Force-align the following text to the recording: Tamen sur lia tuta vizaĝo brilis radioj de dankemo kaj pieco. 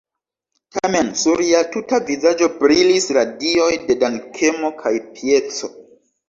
Tamen 0.75 1.09
sur 1.23 1.43
lia 1.43 1.59
tuta 1.75 1.99
vizaĝo 2.07 2.47
brilis 2.63 3.05
radioj 3.19 3.69
de 3.91 3.97
dankemo 4.05 4.73
kaj 4.81 4.95
pieco. 5.13 5.71